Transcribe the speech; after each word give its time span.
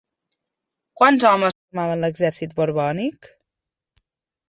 Quants 1.01 1.27
homes 1.33 1.55
formaven 1.59 2.03
l'exèrcit 2.07 2.59
borbònic? 2.63 3.33